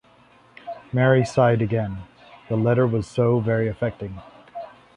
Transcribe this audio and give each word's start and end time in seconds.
Mary 0.91 1.23
sighed 1.23 1.61
again— 1.61 1.97
the 2.49 2.55
letter 2.55 2.87
was 2.87 3.05
so 3.05 3.39
very 3.39 3.67
affecting. 3.67 4.19